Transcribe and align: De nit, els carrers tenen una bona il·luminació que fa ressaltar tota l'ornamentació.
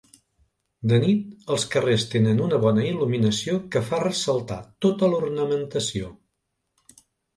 De 0.91 0.97
nit, 1.03 1.25
els 1.55 1.65
carrers 1.75 2.05
tenen 2.15 2.41
una 2.47 2.59
bona 2.65 2.87
il·luminació 2.93 3.57
que 3.77 3.83
fa 3.91 4.01
ressaltar 4.07 4.59
tota 4.87 5.11
l'ornamentació. 5.13 6.11